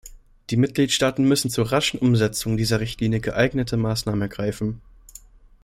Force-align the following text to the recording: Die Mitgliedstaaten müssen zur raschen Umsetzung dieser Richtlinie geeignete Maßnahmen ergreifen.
Die 0.49 0.57
Mitgliedstaaten 0.57 1.27
müssen 1.27 1.51
zur 1.51 1.71
raschen 1.71 1.99
Umsetzung 1.99 2.57
dieser 2.57 2.79
Richtlinie 2.79 3.19
geeignete 3.19 3.77
Maßnahmen 3.77 4.23
ergreifen. 4.23 4.81